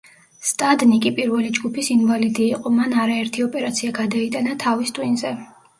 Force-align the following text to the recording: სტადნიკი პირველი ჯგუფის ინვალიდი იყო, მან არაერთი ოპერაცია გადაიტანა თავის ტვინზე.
სტადნიკი 0.51 1.11
პირველი 1.19 1.51
ჯგუფის 1.59 1.91
ინვალიდი 1.97 2.49
იყო, 2.57 2.75
მან 2.81 2.99
არაერთი 3.05 3.47
ოპერაცია 3.49 3.97
გადაიტანა 4.03 4.61
თავის 4.67 4.99
ტვინზე. 4.99 5.39